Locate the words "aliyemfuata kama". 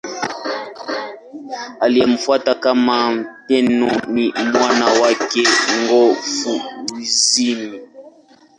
1.79-3.25